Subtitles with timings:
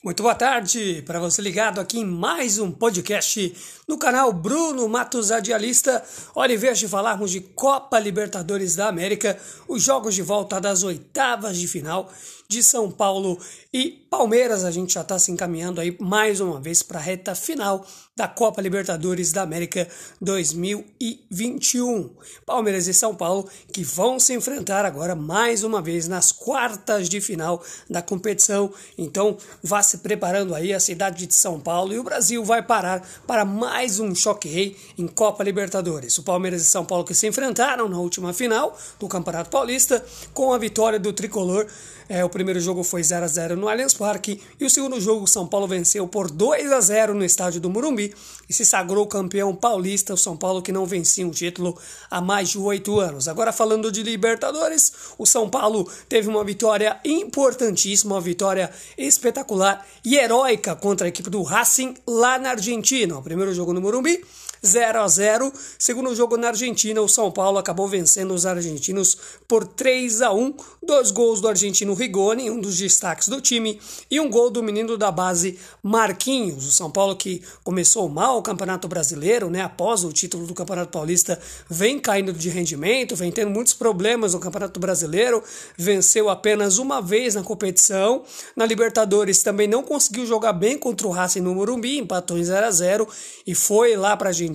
[0.00, 3.52] Muito boa tarde para você ligado aqui em mais um podcast
[3.88, 6.04] no canal Bruno Matos Adialista.
[6.36, 10.84] Olha, em vez de falarmos de Copa Libertadores da América, os jogos de volta das
[10.84, 12.08] oitavas de final
[12.48, 13.40] de São Paulo
[13.72, 17.34] e Palmeiras, a gente já está se encaminhando aí mais uma vez para a reta
[17.34, 17.84] final
[18.18, 19.86] da Copa Libertadores da América
[20.20, 22.10] 2021.
[22.44, 27.20] Palmeiras e São Paulo que vão se enfrentar agora mais uma vez nas quartas de
[27.20, 28.72] final da competição.
[28.98, 33.08] Então, vá se preparando aí a cidade de São Paulo e o Brasil vai parar
[33.24, 36.18] para mais um choque rei em Copa Libertadores.
[36.18, 40.52] O Palmeiras e São Paulo que se enfrentaram na última final do Campeonato Paulista com
[40.52, 41.68] a vitória do tricolor
[42.08, 45.26] é, o primeiro jogo foi 0 a 0 no Allianz Parque e o segundo jogo
[45.26, 48.07] São Paulo venceu por 2 a 0 no estádio do Morumbi
[48.48, 50.14] e se sagrou campeão paulista.
[50.14, 51.78] O São Paulo que não vencia um título
[52.10, 53.28] há mais de oito anos.
[53.28, 60.16] Agora falando de Libertadores, o São Paulo teve uma vitória importantíssima, uma vitória espetacular e
[60.16, 63.18] heróica contra a equipe do Racing lá na Argentina.
[63.18, 64.24] O primeiro jogo no Morumbi
[64.64, 65.52] 0 a 0.
[65.78, 70.54] Segundo jogo na Argentina, o São Paulo acabou vencendo os argentinos por 3 a 1.
[70.82, 74.96] Dois gols do argentino Rigoni, um dos destaques do time, e um gol do menino
[74.96, 76.66] da base Marquinhos.
[76.66, 80.90] O São Paulo que começou mal o Campeonato Brasileiro, né, após o título do Campeonato
[80.90, 85.42] Paulista, vem caindo de rendimento, vem tendo muitos problemas no Campeonato Brasileiro,
[85.76, 88.22] venceu apenas uma vez na competição.
[88.56, 92.66] Na Libertadores também não conseguiu jogar bem contra o Racing no Morumbi, empatou em 0
[92.66, 93.08] a 0
[93.46, 94.47] e foi lá para a Argentina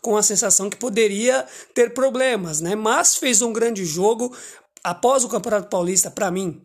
[0.00, 2.74] com a sensação que poderia ter problemas, né?
[2.74, 4.34] Mas fez um grande jogo
[4.82, 6.60] após o Campeonato Paulista, para mim,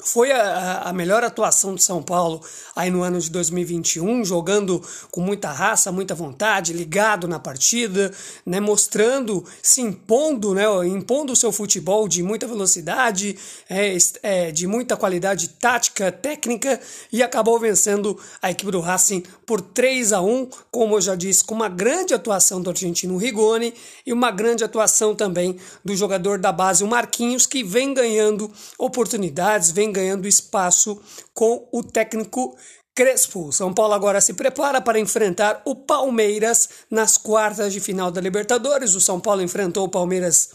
[0.00, 2.40] foi a, a, melhor atuação do São Paulo
[2.74, 8.12] aí no ano de 2021, jogando com muita raça, muita vontade, ligado na partida,
[8.46, 13.36] né, mostrando, se impondo, né, impondo o seu futebol de muita velocidade,
[13.68, 16.80] é, é, de muita qualidade tática, técnica,
[17.12, 21.42] e acabou vencendo a equipe do Racing por 3 a 1 como eu já disse,
[21.42, 23.74] com uma grande atuação do argentino Rigoni
[24.06, 29.72] e uma grande atuação também do jogador da base, o Marquinhos, que vem ganhando oportunidades,
[29.72, 31.00] vem ganhando espaço
[31.34, 32.56] com o técnico
[32.94, 33.52] Crespo.
[33.52, 38.96] São Paulo agora se prepara para enfrentar o Palmeiras nas quartas de final da Libertadores.
[38.96, 40.50] O São Paulo enfrentou o Palmeiras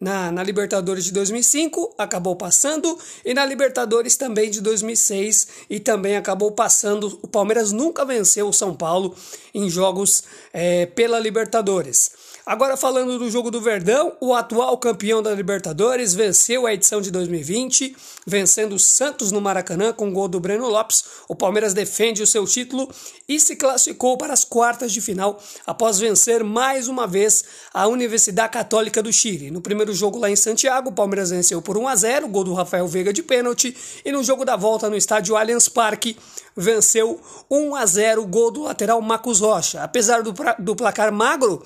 [0.00, 6.16] na, na Libertadores de 2005, acabou passando, e na Libertadores também de 2006, e também
[6.16, 7.18] acabou passando.
[7.22, 9.14] O Palmeiras nunca venceu o São Paulo
[9.52, 10.22] em jogos
[10.52, 12.12] é, pela Libertadores.
[12.48, 17.10] Agora falando do jogo do Verdão, o atual campeão da Libertadores venceu a edição de
[17.10, 17.94] 2020,
[18.26, 21.04] vencendo o Santos no Maracanã com gol do Breno Lopes.
[21.28, 22.88] O Palmeiras defende o seu título
[23.28, 27.44] e se classificou para as quartas de final após vencer mais uma vez
[27.74, 29.50] a Universidade Católica do Chile.
[29.50, 32.54] No primeiro jogo lá em Santiago, o Palmeiras venceu por 1 a 0, gol do
[32.54, 36.16] Rafael Veiga de pênalti, e no jogo da volta no estádio Allianz Parque,
[36.56, 37.20] venceu
[37.50, 39.82] 1 a 0, gol do lateral Marcos Rocha.
[39.82, 41.62] Apesar do, do placar magro,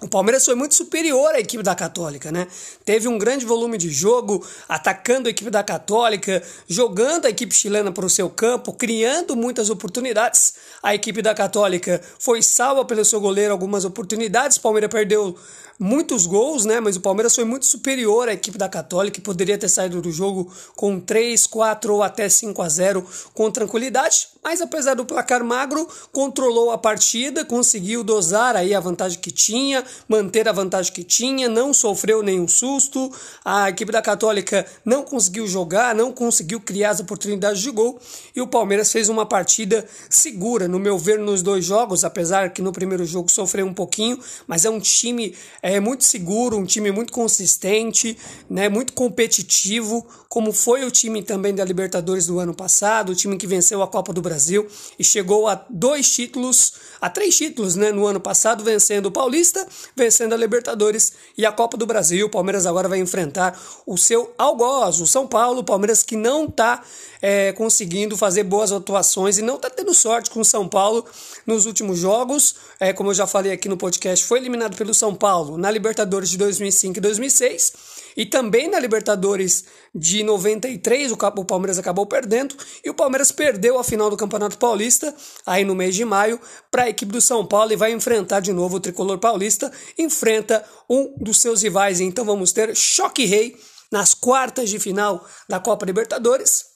[0.00, 2.46] o Palmeiras foi muito superior à equipe da Católica, né?
[2.84, 7.92] Teve um grande volume de jogo, atacando a equipe da Católica, jogando a equipe chilena
[7.92, 10.54] para o seu campo, criando muitas oportunidades.
[10.82, 14.56] A equipe da Católica foi salva pelo seu goleiro algumas oportunidades.
[14.56, 15.36] O Palmeiras perdeu
[15.78, 16.80] muitos gols, né?
[16.80, 20.10] Mas o Palmeiras foi muito superior à equipe da Católica, que poderia ter saído do
[20.10, 24.28] jogo com 3, 4 ou até 5 a 0 com tranquilidade.
[24.42, 29.82] Mas apesar do placar magro, controlou a partida, conseguiu dosar aí a vantagem que tinha,
[30.08, 33.10] manter a vantagem que tinha, não sofreu nenhum susto.
[33.44, 37.98] A equipe da Católica não conseguiu jogar, não conseguiu criar as oportunidades de gol
[38.36, 42.60] e o Palmeiras fez uma partida segura, no meu ver, nos dois jogos, apesar que
[42.60, 46.92] no primeiro jogo sofreu um pouquinho, mas é um time é muito seguro, um time
[46.92, 48.18] muito consistente,
[48.50, 53.38] né, muito competitivo, como foi o time também da Libertadores do ano passado, o time
[53.38, 54.66] que venceu a Copa do Brasil
[54.98, 59.66] e chegou a dois títulos, a três títulos, né, no ano passado, vencendo o Paulista,
[59.96, 62.26] vencendo a Libertadores e a Copa do Brasil.
[62.26, 66.44] O Palmeiras agora vai enfrentar o seu algoz, o São Paulo, o Palmeiras que não
[66.44, 66.82] está
[67.22, 71.06] é, conseguindo fazer boas atuações e não está tendo sorte com o São Paulo
[71.46, 72.54] nos últimos jogos.
[72.80, 76.30] É, como eu já falei aqui no podcast, foi eliminado pelo São Paulo na Libertadores
[76.30, 77.72] de 2005 e 2006
[78.16, 79.64] e também na Libertadores
[79.94, 82.54] de 93 o, o Palmeiras acabou perdendo
[82.84, 85.14] e o Palmeiras perdeu a final do Campeonato Paulista
[85.44, 88.52] aí no mês de maio para a equipe do São Paulo e vai enfrentar de
[88.52, 92.00] novo o tricolor paulista, enfrenta um dos seus rivais.
[92.00, 93.56] Então vamos ter choque rei
[93.90, 96.73] nas quartas de final da Copa Libertadores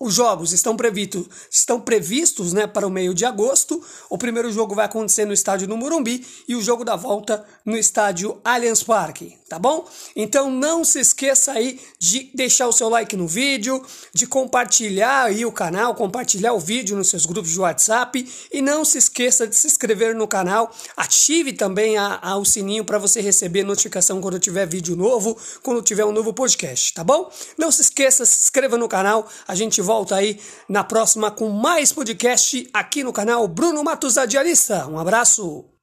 [0.00, 3.82] os jogos estão previstos, estão previstos né, para o meio de agosto.
[4.10, 7.76] O primeiro jogo vai acontecer no estádio do Morumbi e o jogo da volta no
[7.76, 9.37] estádio Allianz Parque.
[9.48, 9.88] Tá bom?
[10.14, 15.44] Então não se esqueça aí de deixar o seu like no vídeo, de compartilhar aí
[15.44, 19.56] o canal, compartilhar o vídeo nos seus grupos de WhatsApp e não se esqueça de
[19.56, 24.38] se inscrever no canal, ative também a, a, o sininho para você receber notificação quando
[24.38, 27.30] tiver vídeo novo, quando tiver um novo podcast, tá bom?
[27.56, 31.92] Não se esqueça, se inscreva no canal, a gente volta aí na próxima com mais
[31.92, 34.86] podcast aqui no canal Bruno Matos Radialista.
[34.86, 35.77] Um abraço!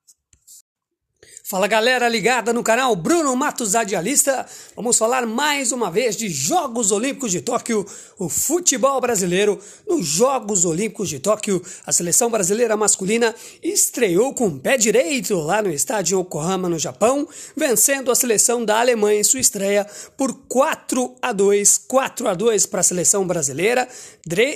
[1.48, 4.48] Fala galera ligada no canal Bruno Matos Adialista.
[4.76, 7.86] Vamos falar mais uma vez de Jogos Olímpicos de Tóquio,
[8.18, 9.60] o futebol brasileiro.
[9.88, 15.62] Nos Jogos Olímpicos de Tóquio, a seleção brasileira masculina estreou com o pé direito lá
[15.62, 19.86] no estádio Yokohama, no Japão, vencendo a seleção da Alemanha em sua estreia
[20.18, 23.88] por 4 a 2, 4 a 2 para a seleção brasileira.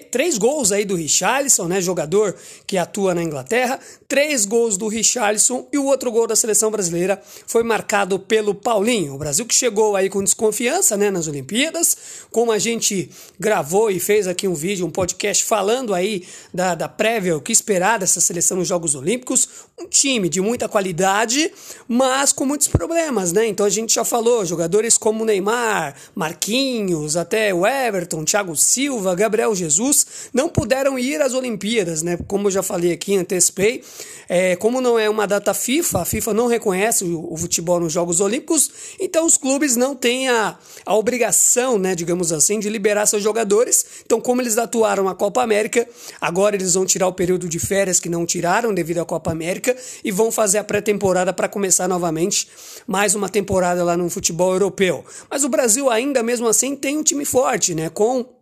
[0.10, 2.36] Três gols aí do Richarlison, né, jogador
[2.66, 6.79] que atua na Inglaterra, três gols do Richarlison e o outro gol da seleção brasileira
[6.80, 9.14] brasileira foi marcado pelo Paulinho.
[9.14, 11.98] O Brasil que chegou aí com desconfiança né, nas Olimpíadas,
[12.32, 16.88] como a gente gravou e fez aqui um vídeo, um podcast falando aí da, da
[16.88, 19.48] prévia, o que esperar dessa seleção nos Jogos Olímpicos,
[19.78, 21.52] um time de muita qualidade,
[21.88, 23.46] mas com muitos problemas, né?
[23.48, 29.54] Então a gente já falou, jogadores como Neymar, Marquinhos, até o Everton, Thiago Silva, Gabriel
[29.54, 32.18] Jesus, não puderam ir às Olimpíadas, né?
[32.28, 33.84] Como eu já falei aqui, antecipei,
[34.28, 37.80] é, como não é uma data FIFA, a FIFA não reconhece reconhece o, o, futebol
[37.80, 38.70] nos Jogos Olímpicos,
[39.00, 43.86] então os clubes não têm a, a obrigação, né, digamos assim, de liberar seus jogadores.
[44.06, 45.88] Então, como eles atuaram na Copa América,
[46.22, 49.76] agora eles vão tirar o período de férias que não tiraram devido à Copa América
[50.04, 52.48] e vão fazer a pré-temporada para começar novamente
[52.88, 55.04] mais uma temporada lá no futebol europeu.
[55.30, 58.39] Mas o Brasil ainda mesmo assim tem um time forte, né, com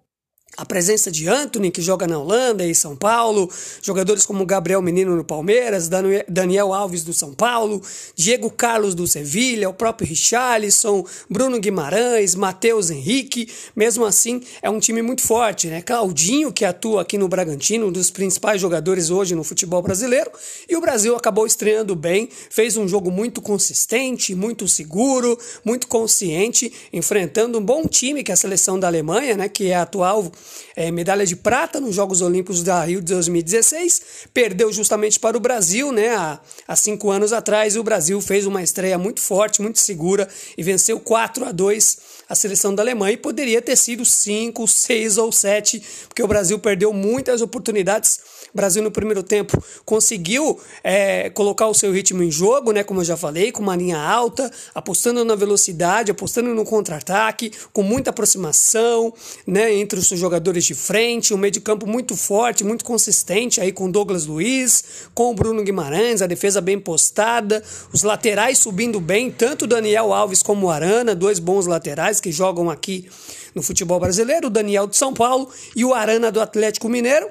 [0.57, 3.47] a presença de Anthony, que joga na Holanda e São Paulo,
[3.79, 5.87] jogadores como Gabriel Menino no Palmeiras,
[6.27, 7.79] Daniel Alves do São Paulo,
[8.15, 14.79] Diego Carlos do Sevilha, o próprio Richarlison, Bruno Guimarães, Matheus Henrique, mesmo assim é um
[14.79, 15.83] time muito forte, né?
[15.83, 20.31] Claudinho, que atua aqui no Bragantino, um dos principais jogadores hoje no futebol brasileiro,
[20.67, 26.73] e o Brasil acabou estreando bem, fez um jogo muito consistente, muito seguro, muito consciente,
[26.91, 29.47] enfrentando um bom time que é a seleção da Alemanha, né?
[29.47, 30.31] Que é a atual
[30.75, 34.01] é, medalha de prata nos Jogos Olímpicos da Rio de 2016,
[34.33, 36.15] perdeu justamente para o Brasil, né?
[36.15, 40.63] Há, há cinco anos atrás, o Brasil fez uma estreia muito forte, muito segura e
[40.63, 41.97] venceu 4 a 2
[42.29, 46.59] a seleção da Alemanha e poderia ter sido 5, 6 ou 7, porque o Brasil
[46.59, 48.19] perdeu muitas oportunidades
[48.57, 52.83] Brasil no primeiro tempo conseguiu é, colocar o seu ritmo em jogo, né?
[52.83, 57.83] Como eu já falei, com uma linha alta, apostando na velocidade, apostando no contra-ataque, com
[57.83, 59.13] muita aproximação,
[59.45, 59.73] né?
[59.75, 63.71] Entre os seus jogadores de frente, um meio de campo muito forte, muito consistente aí
[63.71, 64.83] com Douglas Luiz,
[65.13, 67.63] com o Bruno Guimarães, a defesa bem postada,
[67.93, 72.69] os laterais subindo bem, tanto Daniel Alves como o Arana, dois bons laterais que jogam
[72.69, 73.09] aqui
[73.53, 77.27] no futebol brasileiro, o Daniel de São Paulo e o Arana do Atlético Mineiro.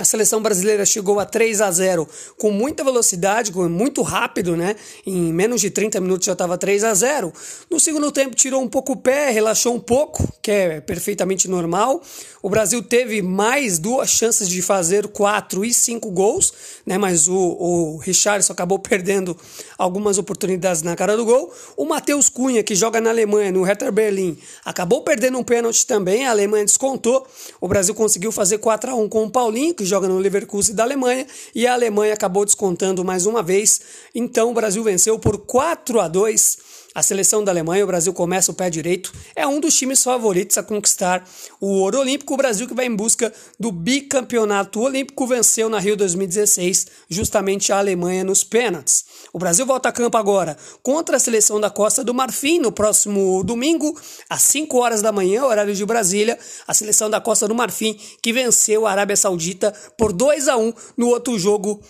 [0.00, 2.08] A seleção brasileira chegou a 3 a 0
[2.38, 4.74] com muita velocidade, muito rápido, né?
[5.04, 7.30] Em menos de 30 minutos já estava 3 a 0.
[7.70, 12.00] No segundo tempo tirou um pouco o pé, relaxou um pouco, que é perfeitamente normal.
[12.42, 16.50] O Brasil teve mais duas chances de fazer quatro e cinco gols,
[16.86, 16.96] né?
[16.96, 19.36] Mas o, o Richardson acabou perdendo
[19.76, 21.52] algumas oportunidades na cara do gol.
[21.76, 26.26] O Matheus Cunha, que joga na Alemanha, no Hertha Berlim, acabou perdendo um pênalti também.
[26.26, 27.26] A Alemanha descontou.
[27.60, 30.84] O Brasil conseguiu fazer 4 a 1 com o Paulinho, que joga no Leverkusen da
[30.84, 33.80] Alemanha, e a Alemanha acabou descontando mais uma vez.
[34.14, 38.50] Então o Brasil venceu por 4 a 2 a seleção da Alemanha, o Brasil começa
[38.50, 41.28] o pé direito, é um dos times favoritos a conquistar
[41.60, 42.34] o ouro olímpico.
[42.34, 47.78] O Brasil que vai em busca do bicampeonato olímpico venceu na Rio 2016 justamente a
[47.78, 49.04] Alemanha nos pênaltis.
[49.32, 53.44] O Brasil volta a campo agora contra a seleção da Costa do Marfim no próximo
[53.44, 56.38] domingo, às 5 horas da manhã, horário de Brasília.
[56.66, 60.72] A seleção da Costa do Marfim que venceu a Arábia Saudita por 2 a 1
[60.96, 61.80] no outro jogo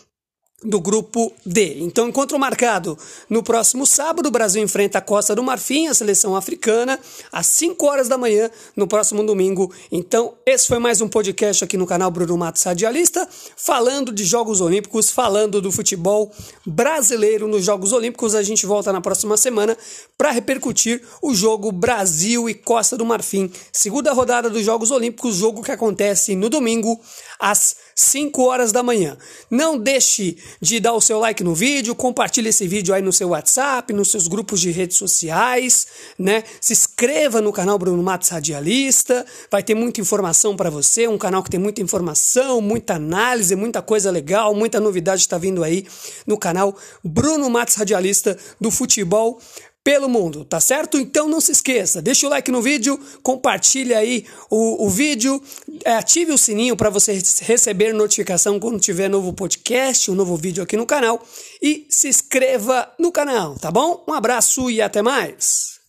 [0.63, 1.79] do grupo D.
[1.81, 2.99] Então, encontro marcado
[3.29, 6.99] no próximo sábado, o Brasil enfrenta a Costa do Marfim, a seleção africana,
[7.33, 9.73] às 5 horas da manhã, no próximo domingo.
[9.91, 13.27] Então, esse foi mais um podcast aqui no canal Bruno Matos Radialista,
[13.57, 16.31] falando de Jogos Olímpicos, falando do futebol
[16.67, 18.35] brasileiro nos Jogos Olímpicos.
[18.35, 19.77] A gente volta na próxima semana
[20.19, 25.63] para repercutir o jogo Brasil e Costa do Marfim, segunda rodada dos Jogos Olímpicos, jogo
[25.63, 27.01] que acontece no domingo
[27.39, 29.17] às 5 horas da manhã.
[29.51, 33.29] Não deixe de dar o seu like no vídeo, compartilhe esse vídeo aí no seu
[33.29, 35.87] WhatsApp, nos seus grupos de redes sociais,
[36.19, 36.43] né?
[36.61, 41.43] Se inscreva no canal Bruno Matos Radialista, vai ter muita informação para você, um canal
[41.43, 45.87] que tem muita informação, muita análise, muita coisa legal, muita novidade está vindo aí
[46.27, 49.39] no canal Bruno Matos Radialista do futebol
[49.83, 50.99] pelo mundo, tá certo?
[50.99, 55.43] Então não se esqueça, deixa o like no vídeo, compartilha aí o, o vídeo,
[55.85, 60.63] é, ative o sininho para você receber notificação quando tiver novo podcast, um novo vídeo
[60.63, 61.25] aqui no canal
[61.63, 64.05] e se inscreva no canal, tá bom?
[64.07, 65.81] Um abraço e até mais!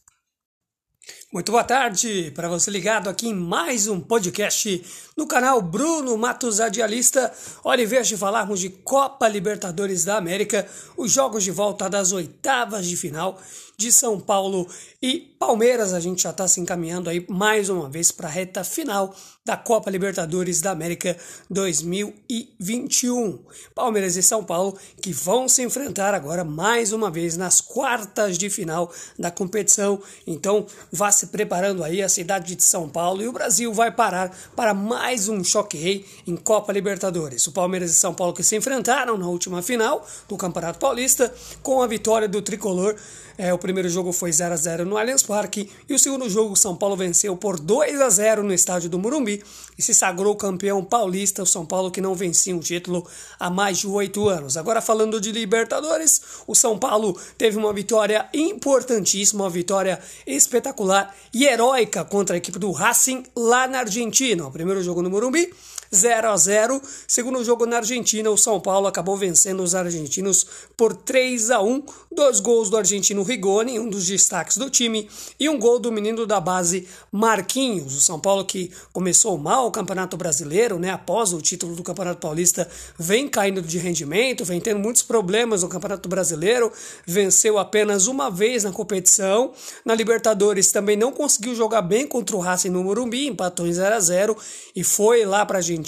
[1.33, 4.83] Muito boa tarde para você ligado aqui em mais um podcast
[5.21, 7.31] no canal Bruno Matos Radialista.
[7.63, 12.11] Olha, em vez de falarmos de Copa Libertadores da América, os jogos de volta das
[12.11, 13.39] oitavas de final
[13.81, 14.67] de São Paulo
[15.01, 18.63] e Palmeiras, a gente já está se encaminhando aí mais uma vez para a reta
[18.63, 21.17] final da Copa Libertadores da América
[21.49, 23.39] 2021.
[23.73, 28.51] Palmeiras e São Paulo que vão se enfrentar agora mais uma vez nas quartas de
[28.51, 29.99] final da competição.
[30.27, 34.31] Então, vá se preparando aí a cidade de São Paulo e o Brasil vai parar
[34.55, 37.45] para mais um choque rei em Copa Libertadores.
[37.45, 41.81] O Palmeiras e São Paulo que se enfrentaram na última final do Campeonato Paulista com
[41.81, 42.95] a vitória do tricolor
[43.37, 46.55] é, o primeiro jogo foi 0 a 0 no Allianz Parque e o segundo jogo
[46.55, 49.43] São Paulo venceu por 2 a 0 no estádio do Morumbi
[49.75, 51.41] e se sagrou campeão paulista.
[51.41, 53.03] O São Paulo que não vencia um título
[53.39, 54.57] há mais de oito anos.
[54.57, 61.45] Agora falando de Libertadores, o São Paulo teve uma vitória importantíssima, uma vitória espetacular e
[61.45, 64.45] heróica contra a equipe do Racing lá na Argentina.
[64.45, 65.49] O primeiro jogo no Morumbi
[65.93, 66.81] 0 a 0.
[67.05, 70.45] Segundo jogo na Argentina, o São Paulo acabou vencendo os argentinos
[70.77, 71.83] por 3 a 1.
[72.11, 76.25] Dois gols do argentino Rigoni, um dos destaques do time, e um gol do menino
[76.25, 77.95] da base Marquinhos.
[77.95, 82.21] O São Paulo que começou mal o Campeonato Brasileiro, né, após o título do Campeonato
[82.21, 86.71] Paulista, vem caindo de rendimento, vem tendo muitos problemas no Campeonato Brasileiro,
[87.05, 89.51] venceu apenas uma vez na competição.
[89.83, 93.95] Na Libertadores também não conseguiu jogar bem contra o Racing no Morumbi, empatou em 0
[93.95, 94.37] a 0
[94.75, 95.80] e foi lá para a Argentina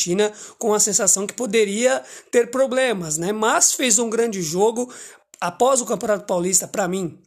[0.58, 3.32] com a sensação que poderia ter problemas, né?
[3.32, 4.92] Mas fez um grande jogo
[5.40, 7.20] após o Campeonato Paulista, para mim,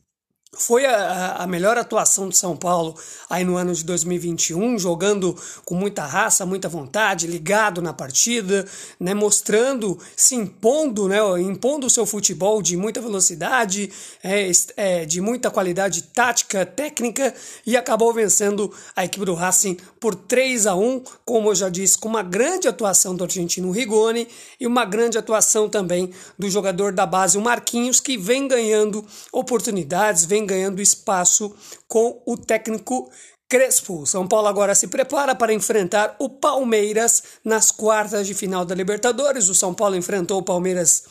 [0.58, 2.94] foi a, a, melhor atuação de São Paulo
[3.28, 8.66] aí no ano de 2021, jogando com muita raça, muita vontade, ligado na partida,
[8.98, 15.20] né, mostrando, se impondo, né, impondo o seu futebol de muita velocidade, é, é, de
[15.20, 17.34] muita qualidade tática, técnica,
[17.66, 21.98] e acabou vencendo a equipe do Racing por 3 a 1 como eu já disse,
[21.98, 24.28] com uma grande atuação do argentino Rigoni
[24.60, 30.25] e uma grande atuação também do jogador da base, o Marquinhos, que vem ganhando oportunidades,
[30.25, 31.55] vem ganhando espaço
[31.87, 33.11] com o técnico
[33.49, 34.05] Crespo.
[34.07, 39.49] São Paulo agora se prepara para enfrentar o Palmeiras nas quartas de final da Libertadores.
[39.49, 41.05] O São Paulo enfrentou o Palmeiras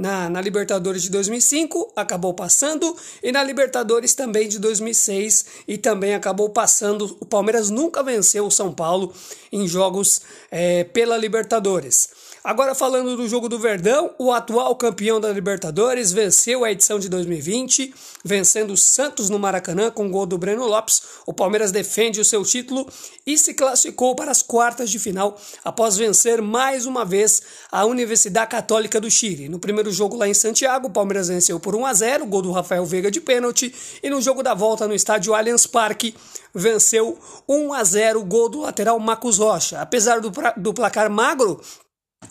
[0.00, 6.14] na, na, Libertadores de 2005, acabou passando, e na Libertadores também de 2006, e também
[6.14, 7.18] acabou passando.
[7.20, 9.12] O Palmeiras nunca venceu o São Paulo
[9.52, 12.08] em jogos é, pela Libertadores.
[12.42, 17.06] Agora falando do jogo do Verdão, o atual campeão da Libertadores venceu a edição de
[17.06, 21.02] 2020, vencendo o Santos no Maracanã com gol do Breno Lopes.
[21.26, 22.88] O Palmeiras defende o seu título
[23.26, 28.50] e se classificou para as quartas de final após vencer mais uma vez a Universidade
[28.50, 29.46] Católica do Chile.
[29.46, 32.52] No primeiro jogo lá em Santiago, o Palmeiras venceu por 1 a 0, gol do
[32.52, 36.14] Rafael Veiga de pênalti, e no jogo da volta no estádio Allianz Parque,
[36.54, 37.18] venceu
[37.48, 39.80] 1 a 0, gol do lateral Marcos Rocha.
[39.80, 41.60] Apesar do, do placar magro,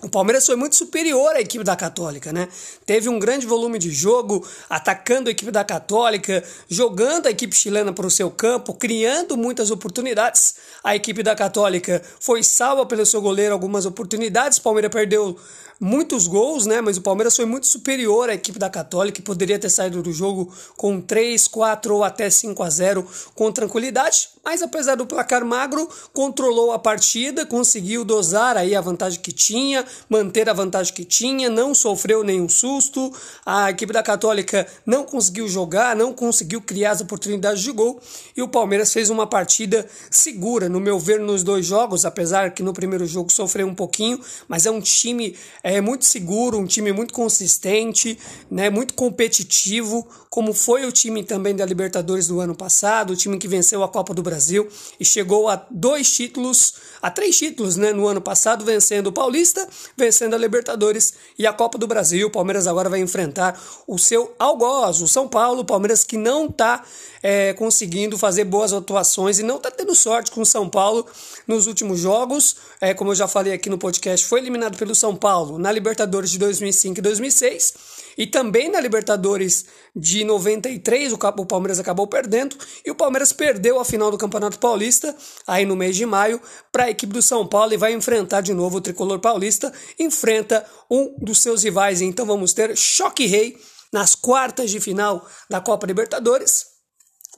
[0.03, 2.47] o Palmeiras foi muito superior à equipe da Católica, né?
[2.85, 7.91] Teve um grande volume de jogo, atacando a equipe da Católica, jogando a equipe chilena
[7.91, 10.55] para o seu campo, criando muitas oportunidades.
[10.83, 14.59] A equipe da Católica foi salva pelo seu goleiro algumas oportunidades.
[14.59, 15.35] O Palmeiras perdeu
[15.79, 16.81] muitos gols, né?
[16.81, 20.11] Mas o Palmeiras foi muito superior à equipe da Católica e poderia ter saído do
[20.11, 24.29] jogo com 3, 4 ou até 5 a 0 com tranquilidade.
[24.43, 29.85] Mas apesar do placar magro, controlou a partida, conseguiu dosar aí a vantagem que tinha,
[30.09, 33.13] manter a vantagem que tinha, não sofreu nenhum susto.
[33.45, 38.01] A equipe da Católica não conseguiu jogar, não conseguiu criar as oportunidades de gol
[38.35, 42.63] e o Palmeiras fez uma partida segura, no meu ver, nos dois jogos, apesar que
[42.63, 45.35] no primeiro jogo sofreu um pouquinho, mas é um time
[45.68, 48.17] é muito seguro, um time muito consistente,
[48.49, 53.37] né, muito competitivo, como foi o time também da Libertadores do ano passado, o time
[53.37, 54.67] que venceu a Copa do Brasil
[54.99, 59.67] e chegou a dois títulos, a três títulos, né, no ano passado, vencendo o Paulista,
[59.95, 62.27] vencendo a Libertadores e a Copa do Brasil.
[62.27, 66.45] O Palmeiras agora vai enfrentar o seu algoz, o São Paulo, o Palmeiras que não
[66.45, 66.83] está
[67.21, 71.05] é, conseguindo fazer boas atuações e não está tendo sorte com o São Paulo
[71.45, 72.55] nos últimos jogos.
[72.79, 76.31] É, como eu já falei aqui no podcast, foi eliminado pelo São Paulo na Libertadores
[76.31, 77.73] de 2005 e 2006
[78.17, 83.85] e também na Libertadores de 93 o Palmeiras acabou perdendo e o Palmeiras perdeu a
[83.85, 87.73] final do Campeonato Paulista aí no mês de maio para a equipe do São Paulo
[87.73, 92.01] e vai enfrentar de novo o tricolor paulista, enfrenta um dos seus rivais.
[92.01, 93.57] Então vamos ter choque rei
[93.91, 96.78] nas quartas de final da Copa Libertadores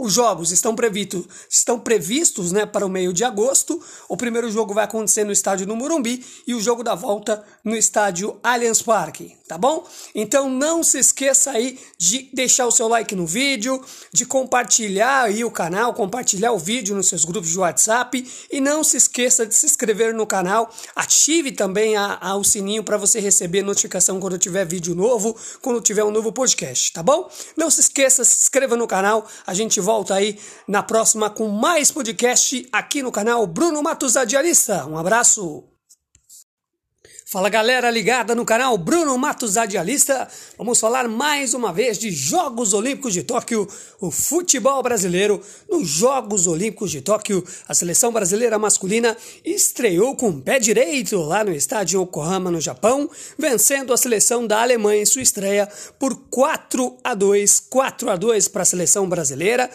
[0.03, 3.79] Os jogos estão previstos, estão previstos né, para o meio de agosto.
[4.09, 7.75] O primeiro jogo vai acontecer no estádio no Morumbi e o jogo da volta no
[7.75, 9.87] estádio Allianz Parque, tá bom?
[10.15, 13.79] Então não se esqueça aí de deixar o seu like no vídeo,
[14.11, 18.83] de compartilhar aí o canal, compartilhar o vídeo nos seus grupos de WhatsApp e não
[18.83, 20.73] se esqueça de se inscrever no canal.
[20.95, 25.79] Ative também a, a, o sininho para você receber notificação quando tiver vídeo novo, quando
[25.79, 27.29] tiver um novo podcast, tá bom?
[27.55, 29.27] Não se esqueça, se inscreva no canal.
[29.45, 34.85] A gente volta aí na próxima com mais podcast aqui no canal Bruno Matos Adialista.
[34.87, 35.70] Um abraço!
[37.31, 40.27] Fala galera ligada no canal Bruno Matos Adialista.
[40.57, 43.65] Vamos falar mais uma vez de Jogos Olímpicos de Tóquio,
[44.01, 45.41] o futebol brasileiro.
[45.69, 51.41] Nos Jogos Olímpicos de Tóquio, a seleção brasileira masculina estreou com o pé direito lá
[51.41, 56.97] no estádio Yokohama, no Japão, vencendo a seleção da Alemanha em sua estreia por 4
[57.01, 59.69] a 2, 4 a 2 para a seleção brasileira.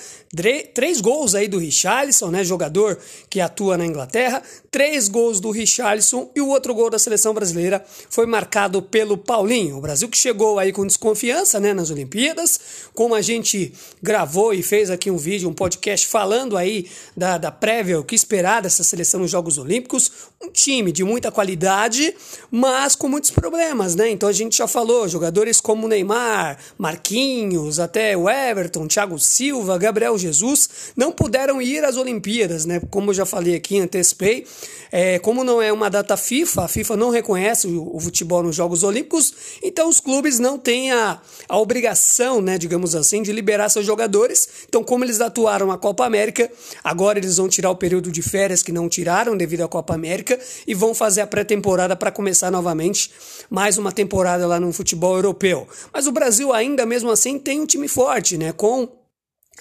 [0.74, 2.98] Três gols aí do Richarlison, né, jogador
[3.30, 7.45] que atua na Inglaterra, três gols do Richarlison e o outro gol da seleção brasileira
[7.46, 9.78] brasileira foi marcado pelo Paulinho.
[9.78, 12.58] O Brasil que chegou aí com desconfiança né, nas Olimpíadas,
[12.94, 13.72] como a gente
[14.02, 18.14] gravou e fez aqui um vídeo, um podcast falando aí da, da prévia, o que
[18.14, 20.10] esperar dessa seleção nos Jogos Olímpicos.
[20.46, 22.14] Um time de muita qualidade,
[22.52, 24.10] mas com muitos problemas, né?
[24.10, 30.16] Então a gente já falou, jogadores como Neymar, Marquinhos, até o Everton, Thiago Silva, Gabriel
[30.16, 32.80] Jesus, não puderam ir às Olimpíadas, né?
[32.90, 34.46] Como eu já falei aqui, antecipei.
[34.92, 38.54] É, como não é uma data FIFA, a FIFA não reconhece o, o, futebol nos
[38.54, 43.68] Jogos Olímpicos, então os clubes não têm a, a obrigação, né, digamos assim, de liberar
[43.68, 44.48] seus jogadores.
[44.68, 46.48] Então, como eles atuaram a Copa América,
[46.84, 50.35] agora eles vão tirar o período de férias que não tiraram devido à Copa América
[50.66, 53.10] e vão fazer a pré-temporada para começar novamente
[53.50, 55.66] mais uma temporada lá no futebol europeu.
[55.92, 58.88] Mas o Brasil ainda mesmo assim tem um time forte, né, com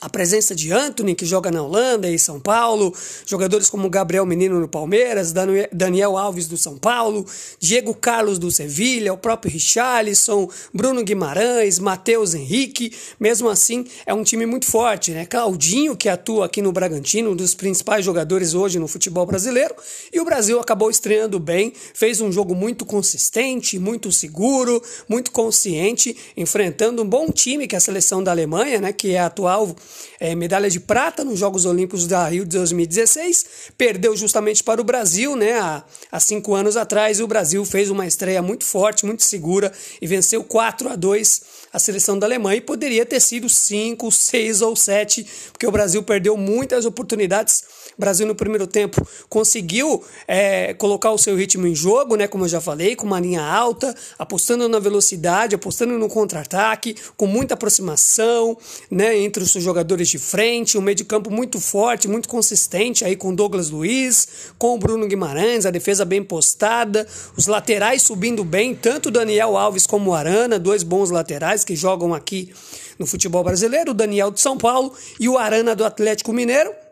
[0.01, 2.93] a presença de Anthony, que joga na Holanda e São Paulo,
[3.25, 5.33] jogadores como Gabriel Menino no Palmeiras,
[5.71, 7.25] Daniel Alves do São Paulo,
[7.59, 14.23] Diego Carlos do Sevilha, o próprio Richarlison, Bruno Guimarães, Matheus Henrique, mesmo assim é um
[14.23, 15.25] time muito forte, né?
[15.25, 19.73] Claudinho, que atua aqui no Bragantino, um dos principais jogadores hoje no futebol brasileiro,
[20.11, 26.15] e o Brasil acabou estreando bem, fez um jogo muito consistente, muito seguro, muito consciente,
[26.35, 28.91] enfrentando um bom time que é a seleção da Alemanha, né?
[28.91, 29.73] Que é a atual
[30.19, 33.45] é, medalha de prata nos Jogos Olímpicos da Rio de 2016,
[33.77, 35.59] perdeu justamente para o Brasil, né?
[35.59, 39.71] Há, há cinco anos atrás, e o Brasil fez uma estreia muito forte, muito segura
[40.01, 41.41] e venceu 4 a 2
[41.73, 46.01] a seleção da Alemanha e poderia ter sido 5, 6 ou 7, porque o Brasil
[46.01, 47.63] perdeu muitas oportunidades
[47.97, 52.43] o Brasil no primeiro tempo conseguiu é, colocar o seu ritmo em jogo, né, como
[52.43, 57.53] eu já falei, com uma linha alta, apostando na velocidade, apostando no contra-ataque, com muita
[57.53, 58.57] aproximação
[58.91, 63.05] né, entre os seus jogadores de frente, um meio de campo muito forte, muito consistente
[63.05, 64.27] aí com Douglas Luiz,
[64.57, 69.87] com o Bruno Guimarães, a defesa bem postada, os laterais subindo bem, tanto Daniel Alves
[69.87, 72.51] como Arana, dois bons laterais que jogam aqui
[72.99, 76.84] no futebol brasileiro, o Daniel de São Paulo e o Arana do Atlético Mineiro.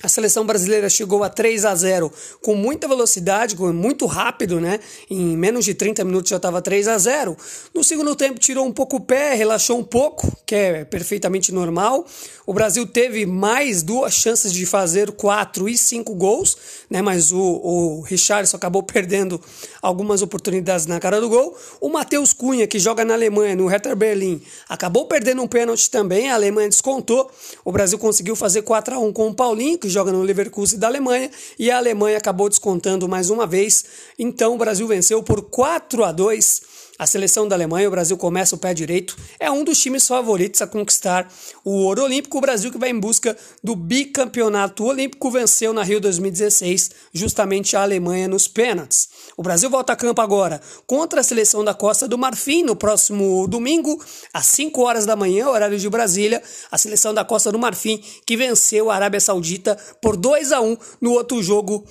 [0.00, 4.78] A seleção brasileira chegou a 3 a 0 com muita velocidade, muito rápido, né?
[5.10, 7.36] Em menos de 30 minutos já estava 3 a 0.
[7.74, 12.06] No segundo tempo tirou um pouco o pé, relaxou um pouco, que é perfeitamente normal.
[12.46, 16.56] O Brasil teve mais duas chances de fazer quatro e cinco gols,
[16.88, 17.02] né?
[17.02, 19.40] Mas o, o Richarlison acabou perdendo
[19.82, 21.58] algumas oportunidades na cara do gol.
[21.80, 26.30] O Matheus Cunha, que joga na Alemanha, no Hertha Berlim, acabou perdendo um pênalti também.
[26.30, 27.28] A Alemanha descontou.
[27.64, 30.78] O Brasil conseguiu fazer 4 a 1 com o Paulinho, que que joga no Leverkusen
[30.78, 33.84] da Alemanha, e a Alemanha acabou descontando mais uma vez.
[34.18, 36.60] Então o Brasil venceu por 4 a 2
[36.98, 40.60] a seleção da Alemanha, o Brasil começa o pé direito, é um dos times favoritos
[40.60, 41.30] a conquistar
[41.64, 42.38] o ouro olímpico.
[42.38, 47.82] O Brasil que vai em busca do bicampeonato olímpico venceu na Rio 2016 justamente a
[47.82, 49.08] Alemanha nos pênaltis.
[49.36, 53.46] O Brasil volta a campo agora contra a seleção da Costa do Marfim no próximo
[53.46, 54.02] domingo,
[54.34, 56.42] às 5 horas da manhã, horário de Brasília.
[56.70, 60.76] A seleção da Costa do Marfim que venceu a Arábia Saudita por 2 a 1
[61.00, 61.86] no outro jogo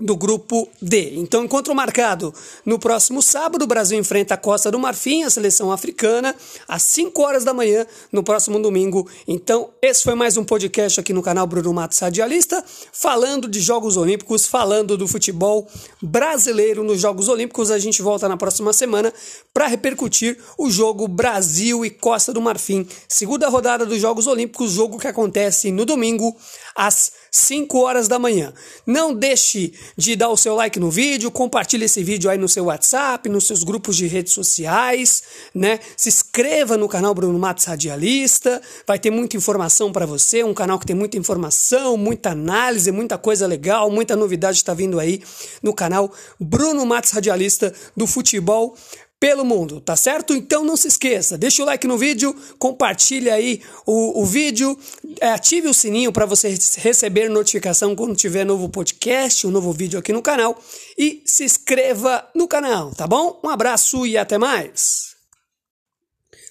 [0.00, 1.14] do grupo D.
[1.16, 2.32] Então, encontro marcado
[2.64, 6.34] no próximo sábado, o Brasil enfrenta a Costa do Marfim, a seleção africana,
[6.66, 9.08] às 5 horas da manhã, no próximo domingo.
[9.28, 13.96] Então, esse foi mais um podcast aqui no canal Bruno Matos Radialista, falando de Jogos
[13.96, 15.68] Olímpicos, falando do futebol
[16.00, 17.70] brasileiro nos Jogos Olímpicos.
[17.70, 19.12] A gente volta na próxima semana
[19.52, 24.98] para repercutir o jogo Brasil e Costa do Marfim, segunda rodada dos Jogos Olímpicos, jogo
[24.98, 26.34] que acontece no domingo
[26.74, 28.52] às 5 horas da manhã.
[28.86, 32.64] Não deixe de dar o seu like no vídeo, compartilhe esse vídeo aí no seu
[32.64, 35.22] WhatsApp, nos seus grupos de redes sociais,
[35.54, 35.78] né?
[35.96, 40.78] Se inscreva no canal Bruno Matos Radialista, vai ter muita informação para você, um canal
[40.78, 45.22] que tem muita informação, muita análise, muita coisa legal, muita novidade está vindo aí
[45.62, 48.74] no canal Bruno Matos Radialista do futebol
[49.20, 50.32] pelo mundo, tá certo?
[50.32, 54.76] Então não se esqueça, deixa o like no vídeo, compartilhe aí o, o vídeo,
[55.20, 59.98] é, ative o sininho para você receber notificação quando tiver novo podcast, um novo vídeo
[59.98, 60.58] aqui no canal
[60.96, 63.38] e se inscreva no canal, tá bom?
[63.44, 65.09] Um abraço e até mais!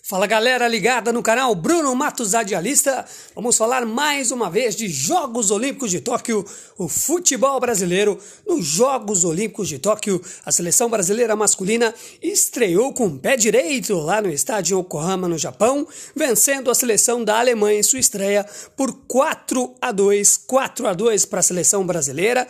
[0.10, 3.06] Fala galera ligada no canal Bruno Matos Adialista.
[3.36, 6.44] Vamos falar mais uma vez de Jogos Olímpicos de Tóquio,
[6.80, 8.18] o futebol brasileiro.
[8.44, 11.94] Nos Jogos Olímpicos de Tóquio, a seleção brasileira masculina
[12.24, 17.38] estreou com o pé direito lá no estádio Yokohama, no Japão, vencendo a seleção da
[17.38, 18.44] Alemanha em sua estreia
[18.76, 22.48] por 4 a 2, 4 a 2 para a seleção brasileira.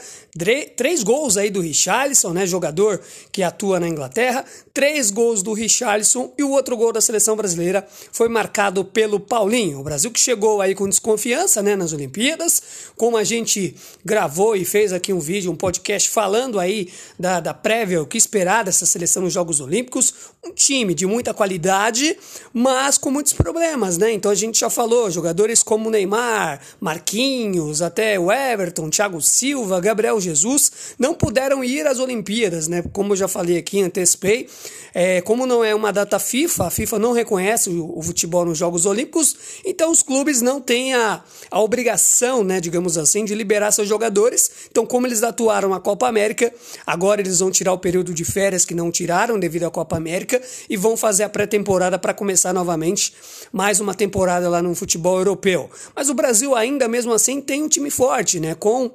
[0.78, 3.02] Três gols aí do Richarlison, né, jogador
[3.34, 7.49] que atua na Inglaterra, três gols do Richarlison e o outro gol da seleção brasileira
[7.54, 9.80] brasileira foi marcado pelo Paulinho.
[9.80, 12.62] O Brasil que chegou aí com desconfiança né, nas Olimpíadas,
[12.96, 17.54] como a gente gravou e fez aqui um vídeo, um podcast falando aí da, da
[17.54, 20.14] prévia, o que esperar dessa seleção nos Jogos Olímpicos,
[20.46, 22.18] um time de muita qualidade,
[22.54, 24.12] mas com muitos problemas, né?
[24.12, 30.20] Então a gente já falou, jogadores como Neymar, Marquinhos, até o Everton, Thiago Silva, Gabriel
[30.20, 32.84] Jesus, não puderam ir às Olimpíadas, né?
[32.94, 34.48] Como eu já falei aqui, antecipei,
[34.94, 38.58] é, como não é uma data FIFA, a FIFA não reconhece reconhece o, futebol nos
[38.58, 43.71] Jogos Olímpicos, então os clubes não têm a, a obrigação, né, digamos assim, de liberar
[43.71, 44.52] seus jogadores.
[44.69, 46.54] Então, como eles atuaram na Copa América,
[46.86, 50.41] agora eles vão tirar o período de férias que não tiraram devido à Copa América
[50.69, 53.13] e vão fazer a pré-temporada para começar novamente
[53.52, 55.69] mais uma temporada lá no futebol europeu.
[55.95, 58.91] Mas o Brasil ainda mesmo assim tem um time forte, né, com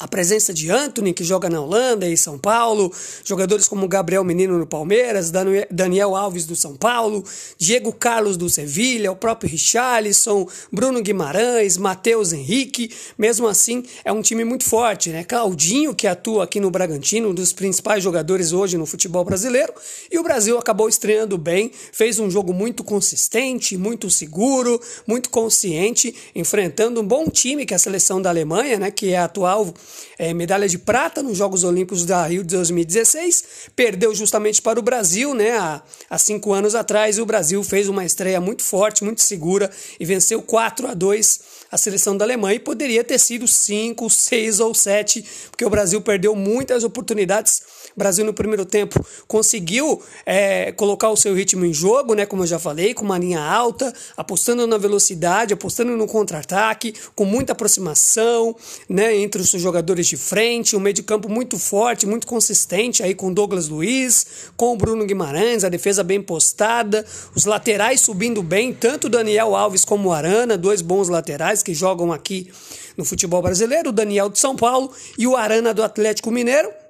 [0.00, 2.92] a presença de Anthony, que joga na Holanda e São Paulo,
[3.24, 5.30] jogadores como Gabriel Menino no Palmeiras,
[5.70, 7.24] Daniel Alves do São Paulo,
[7.56, 12.90] Diego Carlos do Sevilha, o próprio Richarlison, Bruno Guimarães, Matheus Henrique.
[13.16, 15.22] Mesmo assim, é um time muito forte, né?
[15.22, 19.72] Claudinho, que atua aqui no Bragantino, um dos principais jogadores hoje no futebol brasileiro,
[20.10, 26.12] e o Brasil acabou estreando bem, fez um jogo muito consistente, muito seguro, muito consciente,
[26.34, 28.90] enfrentando um bom time que é a seleção da Alemanha, né?
[28.90, 29.72] Que é a atual
[30.18, 33.44] é, medalha de prata nos Jogos Olímpicos da Rio de 2016,
[33.74, 35.56] perdeu justamente para o Brasil, né?
[35.56, 39.70] Há, há cinco anos atrás, e o Brasil fez uma estreia muito forte, muito segura
[39.98, 41.40] e venceu 4 a 2
[41.74, 46.00] a seleção da Alemanha e poderia ter sido 5, 6 ou 7, porque o Brasil
[46.00, 47.62] perdeu muitas oportunidades.
[47.96, 52.44] O Brasil, no primeiro tempo, conseguiu é, colocar o seu ritmo em jogo, né, como
[52.44, 57.54] eu já falei, com uma linha alta, apostando na velocidade, apostando no contra-ataque, com muita
[57.54, 58.54] aproximação
[58.88, 63.16] né, entre os jogadores de frente, um meio de campo muito forte, muito consistente, aí
[63.16, 64.24] com Douglas Luiz,
[64.56, 69.84] com o Bruno Guimarães, a defesa bem postada, os laterais subindo bem, tanto Daniel Alves
[69.84, 72.52] como Arana, dois bons laterais que jogam aqui
[72.96, 76.83] no futebol brasileiro, o Daniel de São Paulo e o Arana do Atlético Mineiro.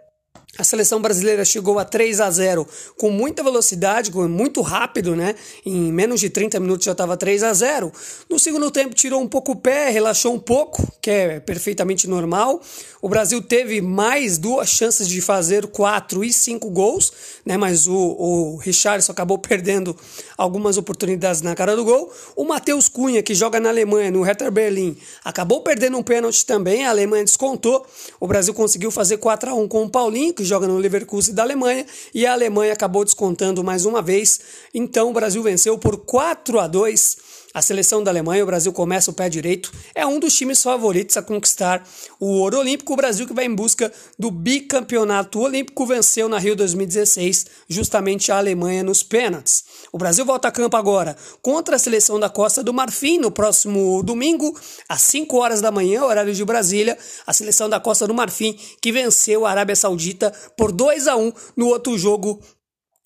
[0.56, 5.34] A seleção brasileira chegou a 3 a 0 com muita velocidade, muito rápido, né?
[5.66, 7.92] Em menos de 30 minutos já estava 3 a 0.
[8.30, 12.60] No segundo tempo tirou um pouco o pé, relaxou um pouco, que é perfeitamente normal.
[13.02, 17.12] O Brasil teve mais duas chances de fazer quatro e cinco gols,
[17.44, 17.56] né?
[17.56, 19.96] Mas o, o Richarlison acabou perdendo
[20.38, 22.12] algumas oportunidades na cara do gol.
[22.36, 26.86] O Matheus Cunha, que joga na Alemanha, no Hertha Berlim, acabou perdendo um pênalti também.
[26.86, 27.84] A Alemanha descontou.
[28.20, 31.42] O Brasil conseguiu fazer 4 a 1 com o Paulinho, que joga no Leverkusen da
[31.42, 34.40] Alemanha, e a Alemanha acabou descontando mais uma vez.
[34.72, 37.16] Então o Brasil venceu por 4 a 2
[37.54, 41.16] a seleção da Alemanha, o Brasil começa o pé direito, é um dos times favoritos
[41.16, 41.86] a conquistar
[42.18, 42.92] o ouro olímpico.
[42.92, 48.38] O Brasil que vai em busca do bicampeonato olímpico venceu na Rio 2016 justamente a
[48.38, 49.64] Alemanha nos pênaltis.
[49.92, 54.02] O Brasil volta a campo agora contra a seleção da Costa do Marfim no próximo
[54.02, 56.98] domingo, às 5 horas da manhã, horário de Brasília.
[57.24, 61.32] A seleção da Costa do Marfim que venceu a Arábia Saudita por 2 a 1
[61.56, 62.40] no outro jogo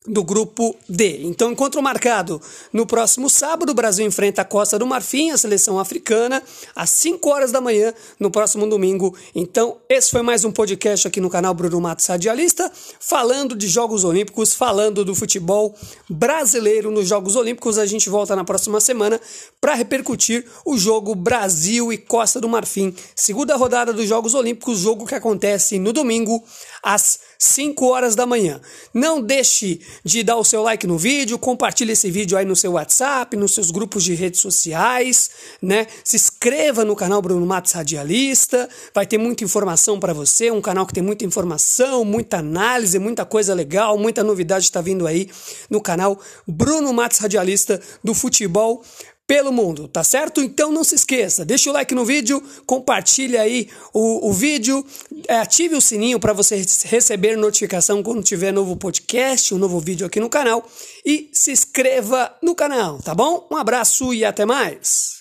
[0.09, 1.23] do grupo D.
[1.23, 2.41] Então, encontro marcado
[2.73, 6.43] no próximo sábado, o Brasil enfrenta a Costa do Marfim, a seleção africana,
[6.75, 9.15] às 5 horas da manhã, no próximo domingo.
[9.35, 14.03] Então, esse foi mais um podcast aqui no canal Bruno Matos Radialista, falando de Jogos
[14.03, 15.75] Olímpicos, falando do futebol
[16.09, 17.79] brasileiro nos Jogos Olímpicos.
[17.79, 19.21] A gente volta na próxima semana
[19.61, 25.05] para repercutir o jogo Brasil e Costa do Marfim, segunda rodada dos Jogos Olímpicos, jogo
[25.05, 26.43] que acontece no domingo
[26.83, 28.61] às 5 horas da manhã.
[28.93, 32.73] Não deixe de dar o seu like no vídeo, compartilhe esse vídeo aí no seu
[32.73, 35.31] WhatsApp, nos seus grupos de redes sociais,
[35.63, 35.87] né?
[36.03, 40.85] Se inscreva no canal Bruno Matos Radialista, vai ter muita informação para você, um canal
[40.85, 45.31] que tem muita informação, muita análise, muita coisa legal, muita novidade está vindo aí
[45.71, 48.83] no canal Bruno Matos Radialista do futebol
[49.29, 50.41] pelo mundo, tá certo?
[50.41, 54.83] Então não se esqueça, deixa o like no vídeo, compartilhe aí o, o vídeo,
[55.29, 60.07] é, ative o sininho para você receber notificação quando tiver novo podcast, um novo vídeo
[60.07, 60.67] aqui no canal
[61.05, 63.47] e se inscreva no canal, tá bom?
[63.53, 65.18] Um abraço e até mais!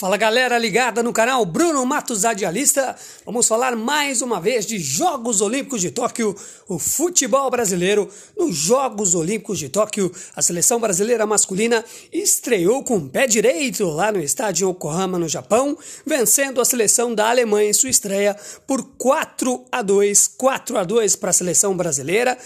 [0.00, 2.96] Fala galera ligada no canal Bruno Matos Adialista.
[3.22, 6.34] Vamos falar mais uma vez de Jogos Olímpicos de Tóquio,
[6.66, 8.08] o futebol brasileiro.
[8.34, 14.10] Nos Jogos Olímpicos de Tóquio, a seleção brasileira masculina estreou com o pé direito lá
[14.10, 18.34] no estádio Yokohama, no Japão, vencendo a seleção da Alemanha em sua estreia
[18.66, 22.38] por 4 a 2, 4 a 2 para a seleção brasileira.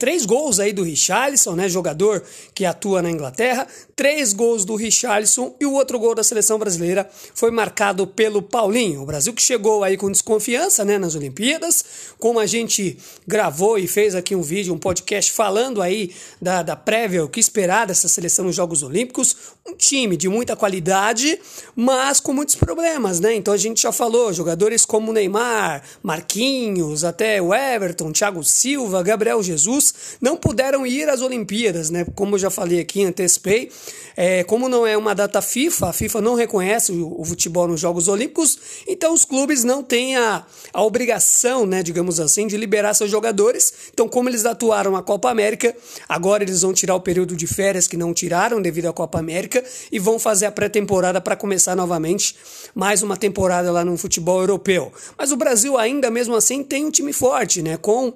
[0.00, 5.54] Três gols aí do Richarlison, né, jogador que atua na Inglaterra, três gols do Richarlison
[5.60, 9.02] e o outro gol da seleção brasileira brasileira foi marcado pelo Paulinho.
[9.02, 11.84] O Brasil que chegou aí com desconfiança né, nas Olimpíadas,
[12.18, 16.76] como a gente gravou e fez aqui um vídeo, um podcast falando aí da, da
[16.76, 21.38] prévia, o que esperar dessa seleção nos Jogos Olímpicos, um time de muita qualidade,
[21.76, 23.34] mas com muitos problemas, né?
[23.34, 29.40] Então a gente já falou, jogadores como Neymar, Marquinhos, até o Everton, Thiago Silva, Gabriel
[29.40, 32.04] Jesus, não puderam ir às Olimpíadas, né?
[32.16, 33.70] Como eu já falei aqui, antecipei,
[34.16, 37.80] é, como não é uma data FIFA, a FIFA não reconhece o, o, futebol nos
[37.80, 42.94] Jogos Olímpicos, então os clubes não têm a, a obrigação, né, digamos assim, de liberar
[42.94, 43.72] seus jogadores.
[43.92, 45.74] Então, como eles atuaram a Copa América,
[46.08, 49.51] agora eles vão tirar o período de férias que não tiraram devido à Copa América
[49.90, 52.36] e vão fazer a pré-temporada para começar novamente
[52.74, 54.92] mais uma temporada lá no futebol europeu.
[55.16, 58.12] Mas o Brasil ainda mesmo assim tem um time forte, né, com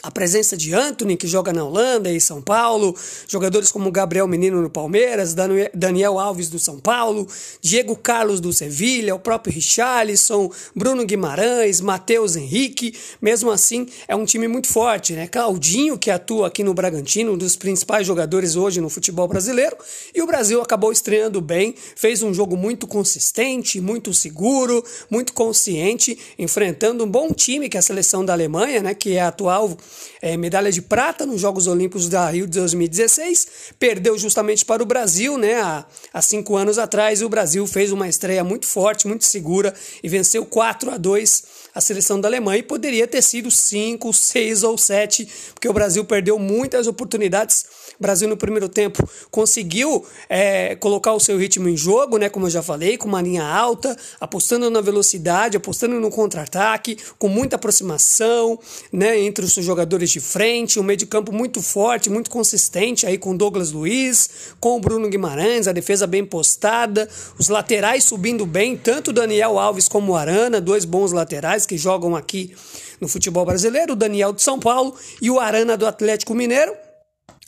[0.00, 2.94] a presença de Anthony, que joga na Holanda e São Paulo,
[3.26, 5.34] jogadores como Gabriel Menino no Palmeiras,
[5.74, 7.26] Daniel Alves do São Paulo,
[7.60, 14.24] Diego Carlos do Sevilha, o próprio Richarlison, Bruno Guimarães, Matheus Henrique, mesmo assim é um
[14.24, 15.26] time muito forte, né?
[15.26, 19.76] Claudinho, que atua aqui no Bragantino, um dos principais jogadores hoje no futebol brasileiro,
[20.14, 26.16] e o Brasil acabou estreando bem, fez um jogo muito consistente, muito seguro, muito consciente,
[26.38, 28.94] enfrentando um bom time que é a seleção da Alemanha, né?
[28.94, 29.76] Que é a atual
[30.20, 33.48] é, medalha de prata nos Jogos Olímpicos da Rio de 2016,
[33.78, 35.60] perdeu justamente para o Brasil, né?
[35.60, 39.74] Há, há cinco anos atrás, e o Brasil fez uma estreia muito forte, muito segura
[40.02, 41.42] e venceu 4 a 2
[41.78, 46.04] a seleção da Alemanha e poderia ter sido 5, 6 ou 7, porque o Brasil
[46.04, 47.66] perdeu muitas oportunidades
[47.98, 52.28] o Brasil no primeiro tempo conseguiu é, colocar o seu ritmo em jogo, né?
[52.28, 57.28] Como eu já falei, com uma linha alta, apostando na velocidade, apostando no contra-ataque, com
[57.28, 58.56] muita aproximação,
[58.92, 59.18] né?
[59.18, 63.18] Entre os seus jogadores de frente, um meio de campo muito forte, muito consistente aí
[63.18, 68.76] com Douglas Luiz, com o Bruno Guimarães, a defesa bem postada, os laterais subindo bem,
[68.76, 72.56] tanto Daniel Alves como Arana, dois bons laterais que jogam aqui
[73.00, 76.87] no futebol brasileiro, o Daniel de São Paulo e o Arana do Atlético Mineiro.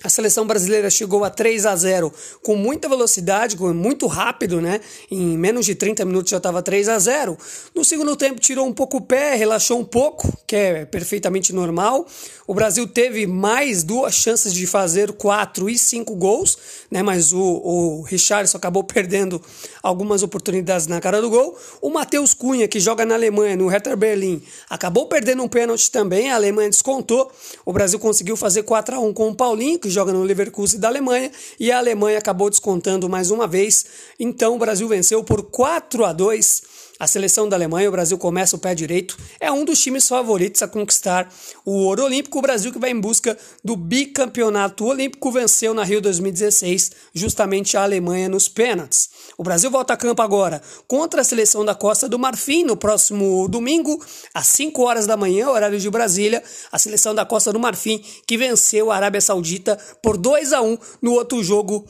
[0.02, 4.80] A seleção brasileira chegou a 3 a 0 com muita velocidade, muito rápido, né?
[5.10, 7.36] Em menos de 30 minutos já estava 3 a 0.
[7.74, 12.06] No segundo tempo tirou um pouco o pé, relaxou um pouco, que é perfeitamente normal.
[12.46, 16.56] O Brasil teve mais duas chances de fazer quatro e cinco gols,
[16.90, 17.02] né?
[17.02, 19.40] Mas o, o Richarlison acabou perdendo
[19.82, 21.56] algumas oportunidades na cara do gol.
[21.82, 26.30] O Matheus Cunha, que joga na Alemanha, no Hertha Berlim, acabou perdendo um pênalti também.
[26.30, 27.30] A Alemanha descontou.
[27.66, 30.88] O Brasil conseguiu fazer 4 a 1 com o Paulinho, que joga no Leverkusen da
[30.88, 33.84] Alemanha, e a Alemanha acabou descontando mais uma vez.
[34.18, 36.62] Então o Brasil venceu por 4 a 2
[37.00, 40.62] a seleção da Alemanha, o Brasil começa o pé direito, é um dos times favoritos
[40.62, 41.32] a conquistar
[41.64, 42.38] o ouro olímpico.
[42.38, 47.84] O Brasil que vai em busca do bicampeonato olímpico venceu na Rio 2016 justamente a
[47.84, 49.08] Alemanha nos pênaltis.
[49.38, 53.48] O Brasil volta a campo agora contra a seleção da Costa do Marfim no próximo
[53.48, 56.42] domingo, às 5 horas da manhã, horário de Brasília.
[56.70, 60.76] A seleção da Costa do Marfim que venceu a Arábia Saudita por 2 a 1
[61.00, 61.86] no outro jogo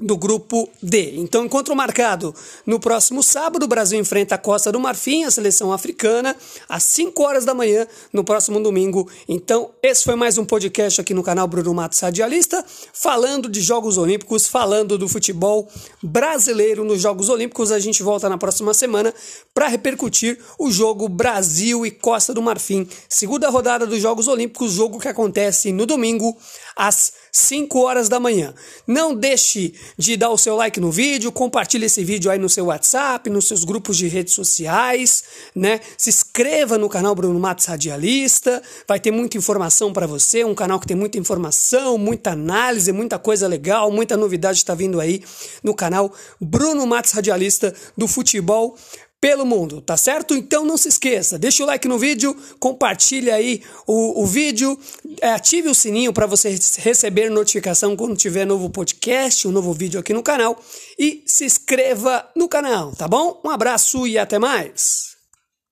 [0.00, 1.16] do grupo D.
[1.16, 5.70] Então, encontro marcado no próximo sábado, o Brasil enfrenta a Costa do Marfim, a seleção
[5.70, 6.34] africana,
[6.68, 9.08] às 5 horas da manhã, no próximo domingo.
[9.28, 13.98] Então, esse foi mais um podcast aqui no canal Bruno Matos Radialista, falando de Jogos
[13.98, 15.68] Olímpicos, falando do futebol
[16.02, 17.70] brasileiro nos Jogos Olímpicos.
[17.70, 19.14] A gente volta na próxima semana
[19.52, 24.98] para repercutir o jogo Brasil e Costa do Marfim, segunda rodada dos Jogos Olímpicos, jogo
[24.98, 26.34] que acontece no domingo
[26.74, 28.54] às 5 horas da manhã.
[28.86, 32.66] Não deixe de dar o seu like no vídeo, compartilhe esse vídeo aí no seu
[32.66, 35.80] WhatsApp, nos seus grupos de redes sociais, né?
[35.96, 40.78] Se inscreva no canal Bruno Matos Radialista, vai ter muita informação para você, um canal
[40.78, 45.24] que tem muita informação, muita análise, muita coisa legal, muita novidade está vindo aí
[45.62, 48.76] no canal Bruno Matos Radialista do futebol
[49.22, 50.34] pelo mundo, tá certo?
[50.34, 54.76] Então não se esqueça, deixa o like no vídeo, compartilhe aí o, o vídeo,
[55.20, 60.00] é, ative o sininho para você receber notificação quando tiver novo podcast, um novo vídeo
[60.00, 60.60] aqui no canal
[60.98, 63.40] e se inscreva no canal, tá bom?
[63.44, 65.11] Um abraço e até mais!